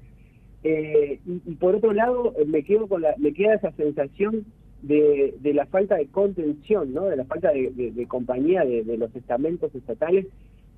Eh, 0.70 1.20
y, 1.26 1.42
y 1.52 1.56
por 1.56 1.76
otro 1.76 1.94
lado, 1.94 2.34
eh, 2.38 2.46
me 2.46 2.64
quedo 2.64 2.88
con 2.88 3.02
la, 3.02 3.14
me 3.18 3.32
queda 3.34 3.56
esa 3.56 3.72
sensación 3.74 4.46
de, 4.82 5.34
de 5.40 5.54
la 5.54 5.66
falta 5.66 5.96
de 5.96 6.08
contención, 6.08 6.94
¿no? 6.94 7.06
de 7.06 7.16
la 7.16 7.26
falta 7.26 7.52
de, 7.52 7.72
de- 7.72 7.92
de 7.92 8.06
compañía 8.08 8.64
de, 8.66 8.84
de 8.84 8.98
los 8.98 9.16
estamentos 9.16 9.74
estatales, 9.74 10.26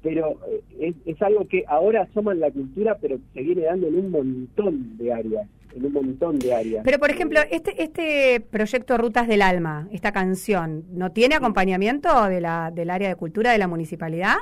pero 0.02 0.40
eh, 0.48 0.62
es, 0.80 0.96
es 1.06 1.22
algo 1.22 1.48
que 1.48 1.64
ahora 1.68 2.04
asoma 2.04 2.32
en 2.34 2.40
la 2.40 2.52
cultura, 2.52 2.98
pero 3.02 3.18
se 3.34 3.42
viene 3.42 3.64
dando 3.64 3.88
en 3.88 3.96
un 3.96 4.12
montón 4.12 4.98
de 4.98 5.12
áreas. 5.12 5.48
en 5.76 5.86
un 5.86 5.94
montón 5.94 6.40
de 6.40 6.54
áreas. 6.54 6.82
Pero, 6.86 6.98
por 7.00 7.10
ejemplo, 7.12 7.40
este, 7.52 7.72
este 7.84 8.40
proyecto 8.42 8.98
Rutas 8.98 9.28
del 9.28 9.42
Alma, 9.42 9.88
esta 9.92 10.12
canción, 10.12 10.84
¿no 10.92 11.12
tiene 11.12 11.36
acompañamiento 11.36 12.10
de 12.28 12.42
la, 12.42 12.72
del 12.74 12.90
área 12.90 13.10
de 13.10 13.16
cultura 13.16 13.52
de 13.52 13.58
la 13.58 13.68
municipalidad? 13.68 14.38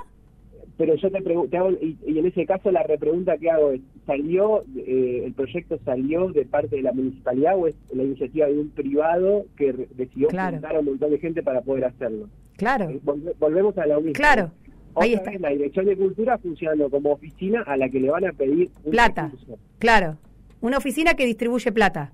Pero 0.78 0.94
yo 0.96 1.10
te 1.10 1.22
pregunto, 1.24 1.72
y, 1.82 1.98
y, 2.06 2.20
en 2.20 2.28
ese 2.28 2.46
caso 2.46 2.70
la 2.72 2.84
repregunta 2.84 3.38
que 3.38 3.50
hago 3.50 3.72
es, 3.72 3.82
¿salió, 4.06 4.64
eh, 4.76 5.24
el 5.26 5.34
proyecto 5.34 5.80
salió 5.84 6.30
de 6.30 6.46
parte 6.46 6.76
de 6.76 6.84
la 6.84 6.94
municipalidad 6.94 7.58
o 7.58 7.68
es 7.68 7.76
la 7.92 8.04
iniciativa 8.04 8.46
de 8.46 8.60
un 8.60 8.70
privado 8.70 9.46
que 9.58 9.74
decidió 9.96 10.28
Claro. 10.28 10.58
juntar 10.58 10.76
a 10.76 10.80
un 10.80 10.86
montón 10.86 11.10
de 11.12 11.18
gente 11.20 11.42
para 11.42 11.62
poder 11.62 11.86
hacerlo? 11.86 12.30
Claro, 12.58 12.90
Eh, 12.92 13.00
volve- 13.04 13.34
volvemos 13.40 13.76
a 13.80 13.88
la 13.88 13.98
misma. 13.98 14.14
claro, 14.14 14.52
ahí 14.96 15.14
Otra 15.16 15.18
está. 15.18 15.32
vez 15.32 15.42
la 15.42 15.50
Dirección 15.50 15.86
de 15.88 15.98
Cultura 15.98 16.38
funcionando 16.38 16.90
como 16.92 17.12
oficina 17.12 17.64
a 17.64 17.76
la 17.76 17.90
que 17.90 18.00
le 18.00 18.12
van 18.12 18.26
a 18.26 18.34
pedir 18.34 18.70
un 18.84 18.92
Plata. 18.92 19.26
recurso. 19.32 19.58
Claro. 19.80 20.18
Una 20.62 20.78
oficina 20.78 21.16
que 21.16 21.26
distribuye 21.26 21.72
plata. 21.72 22.12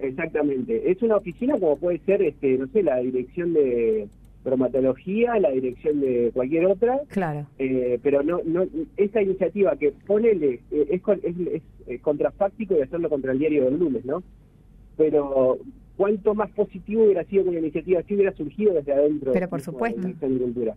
Exactamente. 0.00 0.90
Es 0.90 1.02
una 1.02 1.16
oficina 1.16 1.58
como 1.58 1.76
puede 1.78 1.98
ser, 2.00 2.22
este, 2.22 2.58
no 2.58 2.66
sé, 2.68 2.82
la 2.82 2.98
dirección 2.98 3.54
de 3.54 4.08
bromatología, 4.46 5.38
la 5.38 5.50
dirección 5.50 6.00
de 6.00 6.30
cualquier 6.32 6.66
otra, 6.66 7.00
Claro. 7.08 7.46
eh, 7.58 7.98
pero 8.02 8.22
no, 8.22 8.40
no, 8.44 8.64
esta 8.96 9.20
iniciativa 9.20 9.76
que 9.76 9.92
ponele 10.06 10.60
eh, 10.70 10.86
es, 10.90 11.02
es, 11.22 11.62
es, 11.86 12.00
contrafáctico 12.00 12.74
de 12.74 12.84
hacerlo 12.84 13.10
contra 13.10 13.32
el 13.32 13.38
diario 13.38 13.64
del 13.66 13.78
lunes, 13.78 14.04
¿no? 14.06 14.22
Pero 14.96 15.58
cuánto 15.96 16.34
más 16.34 16.50
positivo 16.52 17.04
hubiera 17.04 17.24
sido 17.24 17.44
que 17.44 17.50
una 17.50 17.58
iniciativa 17.58 18.00
así 18.00 18.14
hubiera 18.14 18.32
surgido 18.32 18.74
desde 18.74 18.92
adentro. 18.92 19.32
Pero 19.32 19.48
por 19.48 19.60
supuesto. 19.60 19.96
de 20.00 20.02
la 20.02 20.08
Dirección 20.08 20.34
de 20.38 20.44
Cultura. 20.44 20.74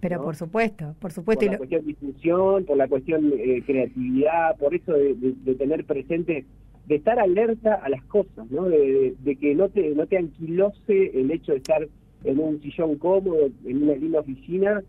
Pero 0.00 0.16
¿No? 0.18 0.24
por 0.24 0.36
supuesto, 0.36 0.84
por 0.86 0.96
por 1.00 1.12
supuesto. 1.12 1.44
y 1.44 1.48
la 1.48 1.58
cuestión 1.58 1.82
de 1.82 1.86
difusión, 1.88 2.64
por 2.64 2.76
la 2.76 2.88
cuestión 2.88 3.32
eh, 3.38 3.62
creatividad, 3.64 4.56
por 4.58 4.74
eso 4.74 4.92
de, 4.92 5.14
de- 5.14 5.34
de 5.44 5.54
tener 5.54 5.84
presente, 5.84 6.44
de 6.86 6.94
estar 6.96 7.18
alerta 7.18 7.74
a 7.76 7.88
las 7.88 8.04
cosas, 8.04 8.50
¿no? 8.50 8.64
De, 8.68 8.78
de- 8.78 9.14
de 9.24 9.36
que 9.36 9.54
no 9.54 9.68
te 9.70 9.90
no 9.94 10.06
te 10.06 10.18
anquilose 10.18 11.18
el 11.18 11.30
hecho 11.30 11.52
de 11.52 11.58
estar 11.58 11.88
en 12.24 12.38
un 12.38 12.60
sillón 12.62 12.96
cómodo, 12.98 13.48
en 13.64 13.82
una 13.82 13.94
linda 13.94 14.20
oficina, 14.20 14.82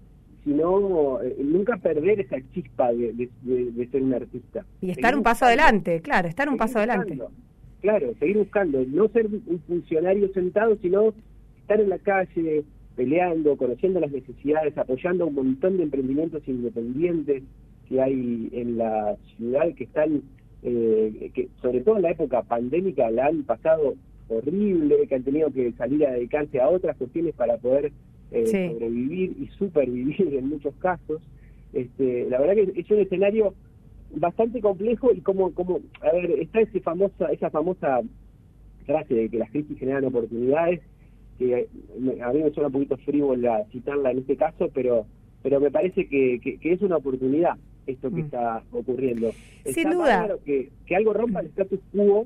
sino 0.43 1.21
eh, 1.21 1.35
nunca 1.43 1.77
perder 1.77 2.19
esa 2.21 2.37
chispa 2.53 2.93
de, 2.93 3.13
de- 3.13 3.29
de- 3.43 3.71
de 3.71 3.87
ser 3.87 4.01
un 4.03 4.13
artista. 4.13 4.65
y 4.81 4.91
estar 4.91 5.05
Seguir 5.11 5.17
un 5.17 5.23
paso 5.23 5.45
buscando, 5.45 5.63
adelante, 5.63 6.01
claro, 6.01 6.27
estar 6.27 6.47
un 6.47 6.53
seguir 6.53 6.59
paso 6.59 6.77
adelante. 6.79 7.19
Claro, 7.81 8.13
seguir 8.19 8.37
buscando, 8.37 8.83
no 8.87 9.07
ser 9.09 9.27
un 9.27 9.59
funcionario 9.67 10.31
sentado, 10.33 10.77
sino 10.81 11.13
estar 11.59 11.79
en 11.81 11.89
la 11.89 11.99
calle, 11.99 12.63
peleando, 12.95 13.57
conociendo 13.57 13.99
las 13.99 14.11
necesidades, 14.11 14.77
apoyando 14.77 15.27
un 15.27 15.35
montón 15.35 15.77
de 15.77 15.83
emprendimientos 15.83 16.47
independientes 16.47 17.43
que 17.89 18.01
hay 18.01 18.49
en 18.53 18.77
la 18.77 19.15
ciudad 19.35 19.73
que 19.75 19.83
están, 19.83 20.21
eh, 20.63 21.31
que 21.33 21.49
sobre 21.61 21.81
todo 21.81 21.97
en 21.97 22.03
la 22.03 22.11
época 22.11 22.41
pandémica 22.43 23.09
la 23.11 23.27
han 23.27 23.43
pasado 23.43 23.95
horrible, 24.27 25.07
que 25.07 25.15
han 25.15 25.23
tenido 25.23 25.51
que 25.51 25.71
salir 25.73 26.05
a 26.05 26.11
dedicarse 26.13 26.59
a 26.59 26.69
otras 26.69 26.97
cuestiones 26.97 27.33
para 27.35 27.57
poder 27.57 27.91
eh, 28.31 28.45
Sí. 28.47 28.67
sobrevivir 28.73 29.35
y 29.39 29.47
supervivir 29.57 30.33
en 30.35 30.49
muchos 30.49 30.73
casos. 30.75 31.21
Este, 31.73 32.27
la 32.29 32.39
verdad 32.39 32.55
que 32.55 32.79
es 32.79 32.89
un 32.91 32.99
escenario 32.99 33.53
bastante 34.15 34.61
complejo 34.61 35.11
y 35.13 35.21
como, 35.21 35.53
como 35.53 35.79
a 36.01 36.11
ver, 36.13 36.31
está 36.39 36.61
ese 36.61 36.79
famosa, 36.79 37.25
esa 37.31 37.49
famosa 37.49 38.01
frase 38.85 39.13
de 39.13 39.29
que 39.29 39.37
las 39.39 39.49
crisis 39.51 39.77
generan 39.77 40.05
oportunidades, 40.05 40.81
que 41.37 41.67
a 42.23 42.31
mí 42.33 42.43
me 42.43 42.51
suena 42.51 42.67
un 42.67 42.73
poquito 42.73 42.97
frívola 42.97 43.65
citarla 43.71 44.11
en 44.11 44.19
este 44.19 44.35
caso, 44.37 44.69
pero 44.73 45.05
pero 45.43 45.59
me 45.59 45.69
parece 45.69 46.07
que, 46.07 46.39
que, 46.41 46.57
que 46.57 46.73
es 46.73 46.81
una 46.81 46.97
oportunidad 46.97 47.55
esto 47.85 48.09
que 48.09 48.15
Mm. 48.23 48.25
está 48.25 48.63
ocurriendo. 48.71 49.31
Sin 49.63 49.77
Está 49.87 49.93
duda. 49.93 50.05
bárbaro 50.21 50.39
Que, 50.43 50.69
que 50.87 50.95
algo 50.95 51.13
rompa 51.13 51.41
el 51.41 51.47
status 51.47 51.79
quo, 51.93 52.25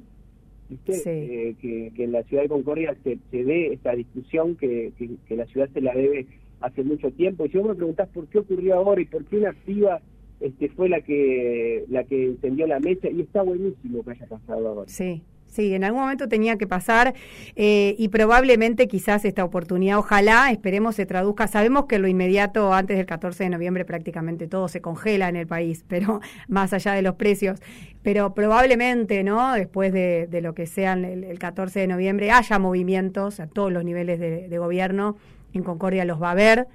¿viste? 0.70 0.94
Sí. 0.94 1.10
Eh, 1.10 1.56
que, 1.62 1.92
que 1.96 2.04
en 2.04 2.12
la 2.12 2.24
ciudad 2.24 2.44
de 2.44 2.50
Concordia 2.50 2.96
se, 3.04 3.18
se 3.32 3.44
dé 3.44 3.74
esta 3.74 3.94
discusión 3.96 4.56
que, 4.56 4.94
que, 4.98 5.10
que 5.28 5.36
la 5.36 5.46
ciudad 5.48 5.70
se 5.74 5.82
la 5.82 5.94
debe 5.94 6.28
hace 6.62 6.84
mucho 6.84 7.12
tiempo. 7.12 7.46
Y 7.46 7.50
si 7.50 7.58
vos 7.58 7.70
me 7.70 7.76
preguntás 7.76 8.10
por 8.10 8.28
qué 8.28 8.40
ocurrió 8.40 8.76
ahora 8.76 9.02
y 9.02 9.06
por 9.06 9.26
qué 9.26 9.38
una 9.38 9.54
piba 9.66 10.02
este, 10.40 10.70
fue 10.70 10.88
la 10.88 11.02
que 11.02 11.86
la 11.90 12.04
que 12.06 12.28
encendió 12.28 12.66
la 12.68 12.80
mesa, 12.80 13.10
y 13.10 13.22
está 13.22 13.42
buenísimo 13.42 14.04
que 14.04 14.12
haya 14.12 14.26
pasado 14.28 14.68
ahora. 14.68 14.88
Sí, 14.88 15.22
sí, 15.50 15.74
en 15.74 15.84
algún 15.84 16.02
momento 16.02 16.28
tenía 16.28 16.58
que 16.58 16.68
pasar 16.68 17.14
eh, 17.56 17.96
y 17.98 18.10
probablemente 18.10 18.88
quizás 18.88 19.26
esta 19.26 19.44
oportunidad, 19.44 19.98
ojalá, 19.98 20.52
esperemos 20.52 20.96
se 20.96 21.06
traduzca. 21.06 21.48
Sabemos 21.48 21.86
que 21.86 22.00
lo 22.00 22.08
inmediato, 22.08 22.74
antes 22.74 22.98
del 22.98 23.06
14 23.06 23.46
de 23.46 23.50
noviembre, 23.50 23.86
prácticamente 23.86 24.48
todo 24.48 24.68
se 24.68 24.82
congela 24.82 25.30
en 25.30 25.36
el 25.36 25.48
país, 25.48 25.84
pero 25.88 26.22
más 26.48 26.74
allá 26.74 26.94
de 26.94 27.02
los 27.02 27.16
precios. 27.16 27.60
Pero 28.02 28.34
probablemente, 28.34 29.24
¿no? 29.24 29.54
Después 29.54 29.92
de, 29.92 30.28
lo 30.42 30.54
que 30.54 30.68
sea 30.68 30.94
el, 30.94 31.24
el 31.24 31.40
14 31.40 31.82
de 31.82 31.88
noviembre, 31.88 32.32
haya 32.32 32.60
movimientos 32.60 33.40
a 33.40 33.48
todos 33.48 33.72
los 33.72 33.84
niveles 33.84 34.20
de, 34.20 34.48
de 34.48 34.58
gobierno. 34.58 35.18
En 35.54 35.64
Concordia 35.64 36.06
los 36.06 36.22
va 36.22 36.30
a 36.30 36.32
haber 36.32 36.68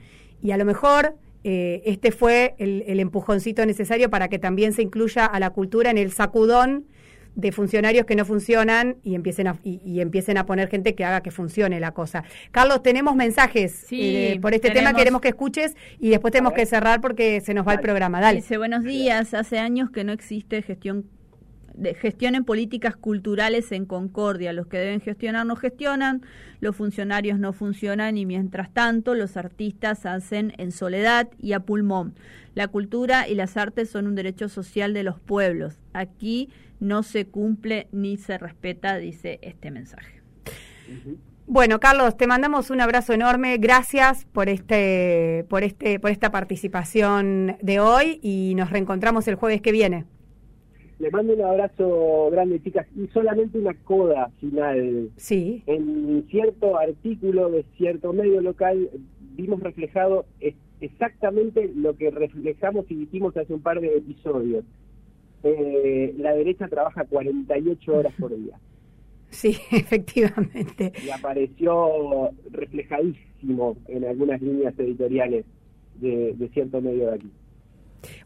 y 0.42 0.50
a 0.50 0.58
lo 0.58 0.64
mejor 0.66 1.16
eh, 1.42 1.82
este 1.84 2.10
fue 2.10 2.54
el, 2.58 2.84
el 2.86 3.00
empujoncito 3.00 3.64
necesario 3.66 4.10
para 4.10 4.28
que 4.28 4.38
también 4.38 4.72
se 4.72 4.82
incluya 4.82 5.26
a 5.26 5.38
la 5.40 5.50
cultura 5.50 5.90
en 5.90 5.98
el 5.98 6.10
sacudón 6.10 6.86
de 7.34 7.52
funcionarios 7.52 8.06
que 8.06 8.16
no 8.16 8.24
funcionan 8.24 8.96
y 9.02 9.14
empiecen 9.14 9.48
a, 9.48 9.58
y, 9.62 9.80
y 9.84 10.00
empiecen 10.00 10.38
a 10.38 10.46
poner 10.46 10.68
gente 10.68 10.94
que 10.94 11.04
haga 11.04 11.22
que 11.22 11.30
funcione 11.30 11.80
la 11.80 11.92
cosa. 11.92 12.24
Carlos, 12.50 12.82
tenemos 12.82 13.16
mensajes 13.16 13.84
Sí, 13.86 14.16
eh, 14.16 14.38
por 14.40 14.54
este 14.54 14.70
tema, 14.70 14.94
queremos 14.94 15.20
que 15.20 15.28
escuches 15.28 15.76
y 15.98 16.10
después 16.10 16.32
tenemos 16.32 16.52
que 16.52 16.66
cerrar 16.66 17.00
porque 17.00 17.40
se 17.40 17.54
nos 17.54 17.66
va 17.66 17.74
el 17.74 17.80
programa. 17.80 18.20
Dale. 18.20 18.36
Dice, 18.36 18.58
buenos 18.58 18.84
días, 18.84 19.34
hace 19.34 19.58
años 19.58 19.90
que 19.90 20.04
no 20.04 20.12
existe 20.12 20.62
gestión 20.62 21.06
de 21.74 21.94
gestión 21.94 22.34
en 22.34 22.44
políticas 22.44 22.96
culturales 22.96 23.72
en 23.72 23.84
Concordia. 23.84 24.52
Los 24.52 24.66
que 24.66 24.78
deben 24.78 25.00
gestionar 25.00 25.44
no 25.46 25.56
gestionan, 25.56 26.22
los 26.60 26.76
funcionarios 26.76 27.38
no 27.38 27.52
funcionan 27.52 28.16
y 28.16 28.26
mientras 28.26 28.72
tanto 28.72 29.14
los 29.14 29.36
artistas 29.36 30.06
hacen 30.06 30.52
en 30.58 30.72
soledad 30.72 31.28
y 31.40 31.52
a 31.52 31.60
pulmón. 31.60 32.14
La 32.54 32.68
cultura 32.68 33.28
y 33.28 33.34
las 33.34 33.56
artes 33.56 33.90
son 33.90 34.06
un 34.06 34.14
derecho 34.14 34.48
social 34.48 34.94
de 34.94 35.02
los 35.02 35.18
pueblos. 35.18 35.80
Aquí 35.92 36.50
no 36.80 37.02
se 37.02 37.26
cumple 37.26 37.88
ni 37.92 38.16
se 38.16 38.38
respeta, 38.38 38.96
dice 38.96 39.38
este 39.42 39.70
mensaje. 39.70 40.22
Bueno, 41.46 41.78
Carlos, 41.80 42.16
te 42.16 42.26
mandamos 42.26 42.70
un 42.70 42.80
abrazo 42.80 43.12
enorme. 43.12 43.58
Gracias 43.58 44.24
por 44.24 44.48
este, 44.48 45.44
por 45.48 45.62
este, 45.62 45.98
por 45.98 46.10
esta 46.10 46.30
participación 46.30 47.58
de 47.60 47.80
hoy 47.80 48.18
y 48.22 48.54
nos 48.56 48.70
reencontramos 48.70 49.28
el 49.28 49.34
jueves 49.34 49.60
que 49.60 49.72
viene. 49.72 50.06
Les 50.98 51.12
mando 51.12 51.34
un 51.34 51.42
abrazo 51.42 52.28
grande, 52.30 52.62
chicas, 52.62 52.86
y 52.96 53.06
solamente 53.08 53.58
una 53.58 53.74
coda 53.74 54.30
final. 54.40 55.10
Sí. 55.16 55.62
En 55.66 56.24
cierto 56.30 56.78
artículo 56.78 57.50
de 57.50 57.64
cierto 57.76 58.12
medio 58.12 58.40
local 58.40 58.90
vimos 59.36 59.60
reflejado 59.60 60.26
exactamente 60.80 61.70
lo 61.74 61.96
que 61.96 62.10
reflejamos 62.10 62.88
y 62.90 62.94
dijimos 62.94 63.36
hace 63.36 63.52
un 63.54 63.62
par 63.62 63.80
de 63.80 63.96
episodios. 63.96 64.64
Eh, 65.42 66.14
la 66.18 66.34
derecha 66.34 66.68
trabaja 66.68 67.04
48 67.04 67.94
horas 67.94 68.14
por 68.18 68.34
día 68.34 68.58
Sí, 69.30 69.56
efectivamente. 69.72 70.92
y 71.04 71.10
apareció 71.10 72.30
reflejadísimo 72.50 73.76
en 73.88 74.04
algunas 74.04 74.40
líneas 74.40 74.78
editoriales 74.78 75.44
de, 76.00 76.32
de 76.34 76.48
cierto 76.48 76.80
medio 76.80 77.08
de 77.08 77.14
aquí. 77.16 77.30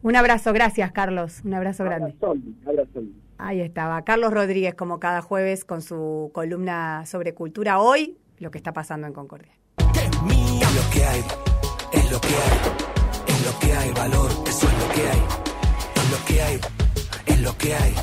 Un 0.01 0.15
abrazo, 0.15 0.53
gracias, 0.53 0.91
Carlos. 0.91 1.41
Un 1.43 1.53
abrazo 1.53 1.83
grande. 1.83 2.15
Abrazón, 2.21 2.55
abrazón. 2.65 3.13
Ahí 3.37 3.61
estaba. 3.61 4.01
Carlos 4.03 4.33
Rodríguez, 4.33 4.75
como 4.75 4.99
cada 4.99 5.21
jueves, 5.21 5.63
con 5.63 5.81
su 5.81 6.31
columna 6.33 7.05
sobre 7.05 7.33
cultura. 7.33 7.79
Hoy, 7.79 8.17
lo 8.37 8.51
que 8.51 8.57
está 8.57 8.73
pasando 8.73 9.07
en 9.07 9.13
Concordia. 9.13 9.53
Es 9.77 10.21
mía. 10.23 10.67
Es 10.67 10.75
lo 10.75 10.89
que 10.91 11.05
hay, 11.05 11.21
es 11.93 12.11
lo 12.11 12.21
que 12.21 12.27
hay, 12.27 12.59
es 13.27 13.45
lo 13.45 13.59
que 13.59 13.73
hay, 13.73 13.91
valor, 13.91 14.29
eso 14.47 14.67
es 14.67 14.79
lo 14.79 14.93
que 14.93 15.01
hay, 15.09 15.21
es 15.95 16.11
lo 16.11 16.25
que 16.25 16.41
hay, 16.41 16.59
es 17.25 17.41
lo 17.41 17.57
que 17.57 17.75
hay, 17.75 17.93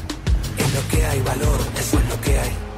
es 0.58 0.74
lo 0.74 0.88
que 0.88 1.04
hay, 1.04 1.20
valor, 1.20 1.60
eso 1.76 1.98
es 1.98 2.08
lo 2.08 2.20
que 2.20 2.38
hay. 2.38 2.66